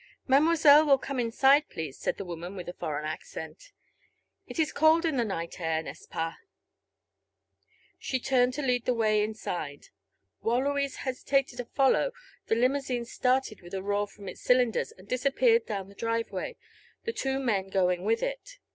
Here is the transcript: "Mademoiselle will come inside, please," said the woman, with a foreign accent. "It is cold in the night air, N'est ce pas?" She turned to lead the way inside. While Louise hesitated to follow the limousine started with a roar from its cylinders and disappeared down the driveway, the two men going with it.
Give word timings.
"Mademoiselle 0.27 0.83
will 0.83 0.97
come 0.97 1.19
inside, 1.19 1.69
please," 1.69 1.95
said 1.95 2.17
the 2.17 2.25
woman, 2.25 2.55
with 2.55 2.67
a 2.67 2.73
foreign 2.73 3.05
accent. 3.05 3.71
"It 4.47 4.57
is 4.57 4.71
cold 4.73 5.05
in 5.05 5.15
the 5.17 5.23
night 5.23 5.59
air, 5.61 5.83
N'est 5.83 5.99
ce 6.05 6.07
pas?" 6.07 6.37
She 7.99 8.19
turned 8.19 8.55
to 8.55 8.63
lead 8.63 8.85
the 8.85 8.95
way 8.95 9.21
inside. 9.23 9.89
While 10.39 10.63
Louise 10.63 10.95
hesitated 11.05 11.57
to 11.57 11.65
follow 11.65 12.13
the 12.47 12.55
limousine 12.55 13.05
started 13.05 13.61
with 13.61 13.75
a 13.75 13.83
roar 13.83 14.07
from 14.07 14.27
its 14.27 14.41
cylinders 14.41 14.91
and 14.91 15.07
disappeared 15.07 15.67
down 15.67 15.87
the 15.87 15.93
driveway, 15.93 16.55
the 17.03 17.13
two 17.13 17.37
men 17.39 17.67
going 17.69 18.03
with 18.03 18.23
it. 18.23 18.57